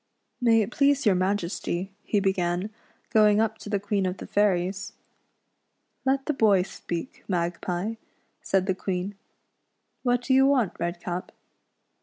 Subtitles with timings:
[0.41, 2.71] "May it please your Majesty," he began,
[3.11, 4.93] going up to the Queen of the Fairies."
[6.07, 7.97] Let the boy speak, Magpie,"
[8.41, 9.13] said the Queen;
[10.01, 10.73] "what do you want.
[10.79, 11.31] Redcap